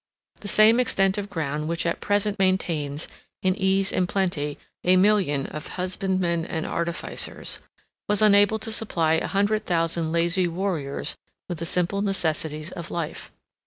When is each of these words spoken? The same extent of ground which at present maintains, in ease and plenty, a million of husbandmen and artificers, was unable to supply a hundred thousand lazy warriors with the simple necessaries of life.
The 0.39 0.47
same 0.47 0.79
extent 0.79 1.19
of 1.19 1.29
ground 1.29 1.67
which 1.67 1.85
at 1.85 2.01
present 2.01 2.39
maintains, 2.39 3.07
in 3.43 3.55
ease 3.55 3.93
and 3.93 4.09
plenty, 4.09 4.57
a 4.83 4.97
million 4.97 5.45
of 5.45 5.67
husbandmen 5.77 6.43
and 6.43 6.65
artificers, 6.65 7.59
was 8.09 8.19
unable 8.19 8.57
to 8.57 8.71
supply 8.71 9.13
a 9.13 9.27
hundred 9.27 9.67
thousand 9.67 10.11
lazy 10.11 10.47
warriors 10.47 11.17
with 11.47 11.59
the 11.59 11.67
simple 11.67 12.01
necessaries 12.01 12.71
of 12.71 12.89
life. 12.89 13.31